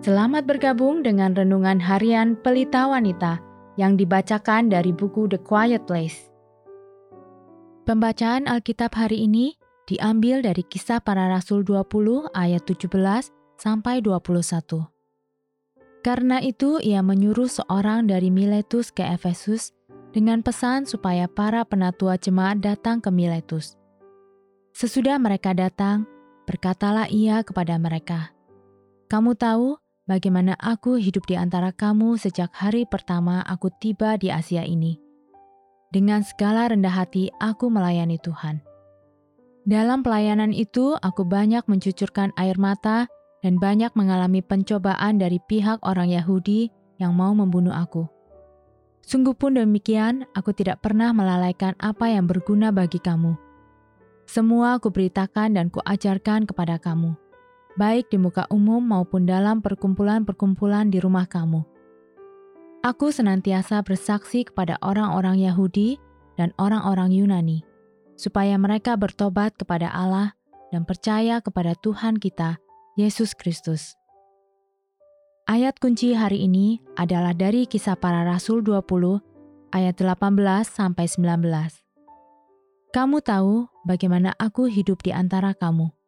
[0.00, 3.36] Selamat bergabung dengan renungan harian Pelita Wanita
[3.76, 6.32] yang dibacakan dari buku The Quiet Place.
[7.84, 12.88] Pembacaan Alkitab hari ini diambil dari Kisah Para Rasul 20 ayat 17
[13.60, 14.88] sampai 21.
[16.00, 19.76] Karena itu ia menyuruh seorang dari Miletus ke Efesus
[20.16, 23.76] dengan pesan supaya para penatua jemaat datang ke Miletus.
[24.72, 26.08] Sesudah mereka datang,
[26.48, 28.32] berkatalah ia kepada mereka,
[29.12, 29.76] "Kamu tahu
[30.10, 34.98] bagaimana aku hidup di antara kamu sejak hari pertama aku tiba di Asia ini.
[35.94, 38.58] Dengan segala rendah hati aku melayani Tuhan.
[39.62, 43.06] Dalam pelayanan itu aku banyak mencucurkan air mata
[43.46, 48.10] dan banyak mengalami pencobaan dari pihak orang Yahudi yang mau membunuh aku.
[49.06, 53.34] Sungguh pun demikian, aku tidak pernah melalaikan apa yang berguna bagi kamu.
[54.26, 57.29] Semua aku beritakan dan kuajarkan kepada kamu
[57.80, 61.64] baik di muka umum maupun dalam perkumpulan-perkumpulan di rumah kamu.
[62.84, 65.96] Aku senantiasa bersaksi kepada orang-orang Yahudi
[66.36, 67.64] dan orang-orang Yunani,
[68.20, 70.36] supaya mereka bertobat kepada Allah
[70.68, 72.60] dan percaya kepada Tuhan kita,
[73.00, 73.96] Yesus Kristus.
[75.48, 79.24] Ayat kunci hari ini adalah dari kisah para rasul 20
[79.72, 80.36] ayat 18
[80.68, 82.92] sampai 19.
[82.92, 85.99] Kamu tahu bagaimana aku hidup di antara kamu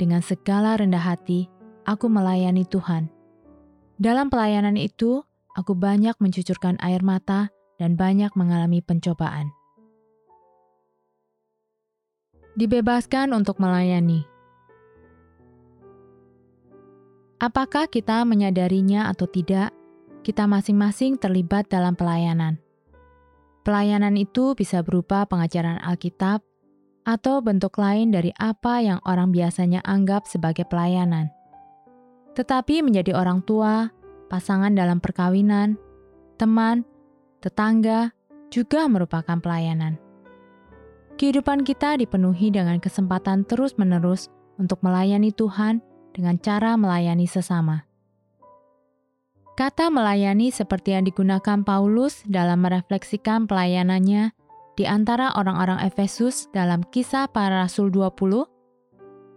[0.00, 1.52] dengan segala rendah hati,
[1.84, 3.12] aku melayani Tuhan.
[4.00, 5.20] Dalam pelayanan itu,
[5.52, 9.52] aku banyak mencucurkan air mata dan banyak mengalami pencobaan.
[12.56, 14.24] Dibebaskan untuk melayani.
[17.40, 19.72] Apakah kita menyadarinya atau tidak,
[20.24, 22.60] kita masing-masing terlibat dalam pelayanan.
[23.64, 26.44] Pelayanan itu bisa berupa pengajaran Alkitab,
[27.04, 31.32] atau bentuk lain dari apa yang orang biasanya anggap sebagai pelayanan.
[32.36, 33.90] Tetapi menjadi orang tua,
[34.30, 35.74] pasangan dalam perkawinan,
[36.38, 36.86] teman,
[37.42, 38.14] tetangga
[38.52, 39.98] juga merupakan pelayanan.
[41.20, 45.84] Kehidupan kita dipenuhi dengan kesempatan terus-menerus untuk melayani Tuhan
[46.16, 47.84] dengan cara melayani sesama.
[49.60, 54.32] Kata melayani seperti yang digunakan Paulus dalam merefleksikan pelayanannya
[54.78, 58.46] di antara orang-orang Efesus dalam kisah para rasul 20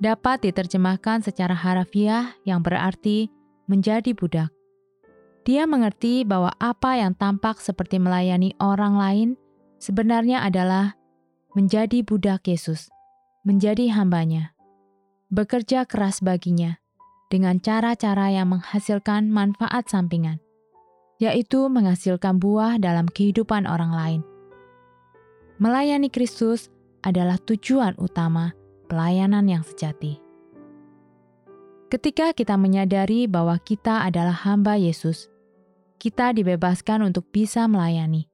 [0.00, 3.32] dapat diterjemahkan secara harafiah yang berarti
[3.66, 4.52] menjadi budak.
[5.46, 9.28] Dia mengerti bahwa apa yang tampak seperti melayani orang lain
[9.78, 10.98] sebenarnya adalah
[11.54, 12.90] menjadi budak Yesus,
[13.46, 14.52] menjadi hambanya,
[15.30, 16.82] bekerja keras baginya
[17.30, 20.42] dengan cara-cara yang menghasilkan manfaat sampingan,
[21.22, 24.20] yaitu menghasilkan buah dalam kehidupan orang lain.
[25.56, 26.68] Melayani Kristus
[27.00, 28.52] adalah tujuan utama
[28.92, 30.20] pelayanan yang sejati.
[31.88, 35.32] Ketika kita menyadari bahwa kita adalah hamba Yesus,
[35.96, 38.28] kita dibebaskan untuk bisa melayani,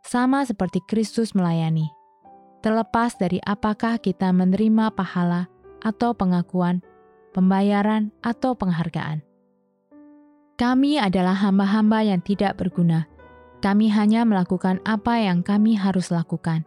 [0.00, 1.92] sama seperti Kristus melayani,
[2.64, 5.52] terlepas dari apakah kita menerima pahala
[5.84, 6.80] atau pengakuan,
[7.36, 9.20] pembayaran, atau penghargaan.
[10.56, 13.11] Kami adalah hamba-hamba yang tidak berguna
[13.62, 16.66] kami hanya melakukan apa yang kami harus lakukan.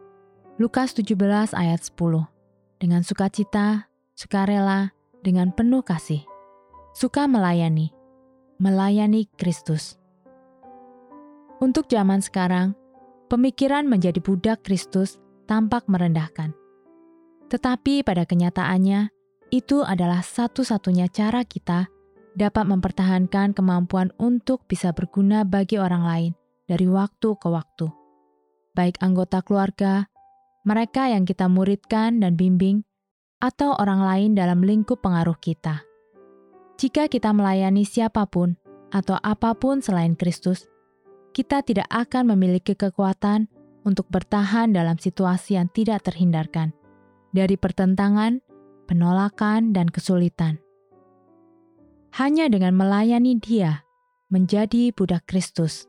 [0.55, 2.23] Lukas 17 ayat 10.
[2.79, 6.23] Dengan sukacita, sukarela, dengan penuh kasih.
[6.95, 7.91] Suka melayani.
[8.63, 9.99] Melayani Kristus.
[11.59, 12.71] Untuk zaman sekarang,
[13.27, 15.19] pemikiran menjadi budak Kristus
[15.51, 16.55] tampak merendahkan.
[17.51, 19.11] Tetapi pada kenyataannya,
[19.51, 21.91] itu adalah satu-satunya cara kita
[22.39, 26.33] dapat mempertahankan kemampuan untuk bisa berguna bagi orang lain
[26.65, 27.87] dari waktu ke waktu.
[28.75, 30.09] Baik anggota keluarga,
[30.65, 32.83] mereka yang kita muridkan dan bimbing,
[33.39, 35.85] atau orang lain dalam lingkup pengaruh kita.
[36.75, 38.57] Jika kita melayani siapa pun
[38.91, 40.67] atau apa pun selain Kristus,
[41.31, 43.47] kita tidak akan memiliki kekuatan
[43.85, 46.73] untuk bertahan dalam situasi yang tidak terhindarkan,
[47.31, 48.41] dari pertentangan,
[48.89, 50.57] penolakan, dan kesulitan.
[52.15, 53.85] Hanya dengan melayani Dia
[54.31, 55.85] menjadi budak Kristus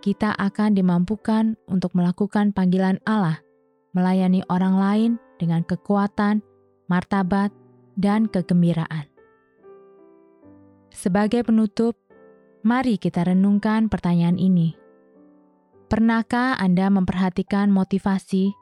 [0.00, 3.44] kita akan dimampukan untuk melakukan panggilan Allah,
[3.92, 6.40] melayani orang lain dengan kekuatan,
[6.88, 7.52] martabat,
[8.00, 9.06] dan kegembiraan.
[10.90, 11.94] Sebagai penutup,
[12.64, 14.74] mari kita renungkan pertanyaan ini.
[15.86, 18.56] Pernahkah Anda memperhatikan motivasi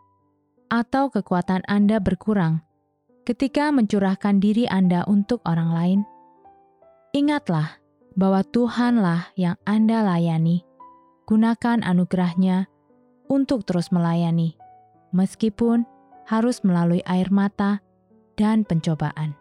[0.68, 2.60] atau kekuatan Anda berkurang
[3.24, 6.00] ketika mencurahkan diri Anda untuk orang lain?
[7.16, 7.80] Ingatlah
[8.16, 10.67] bahwa Tuhanlah yang Anda layani
[11.28, 12.72] gunakan anugerahnya
[13.28, 14.56] untuk terus melayani,
[15.12, 15.84] meskipun
[16.24, 17.84] harus melalui air mata
[18.40, 19.36] dan pencobaan.